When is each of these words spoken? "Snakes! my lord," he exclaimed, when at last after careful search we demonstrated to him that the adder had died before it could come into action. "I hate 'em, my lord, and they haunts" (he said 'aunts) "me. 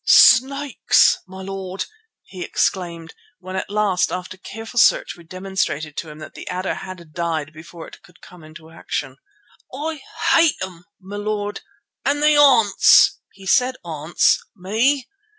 "Snakes! 0.03 1.19
my 1.27 1.43
lord," 1.43 1.85
he 2.23 2.43
exclaimed, 2.43 3.13
when 3.37 3.55
at 3.55 3.69
last 3.69 4.11
after 4.11 4.35
careful 4.35 4.79
search 4.79 5.15
we 5.15 5.23
demonstrated 5.23 5.95
to 5.95 6.09
him 6.09 6.17
that 6.17 6.33
the 6.33 6.47
adder 6.47 6.73
had 6.73 7.13
died 7.13 7.53
before 7.53 7.87
it 7.87 8.01
could 8.01 8.19
come 8.19 8.43
into 8.43 8.71
action. 8.71 9.17
"I 9.71 10.01
hate 10.31 10.55
'em, 10.63 10.85
my 10.99 11.17
lord, 11.17 11.61
and 12.03 12.23
they 12.23 12.33
haunts" 12.33 13.19
(he 13.33 13.45
said 13.45 13.75
'aunts) 13.83 14.43
"me. 14.55 15.07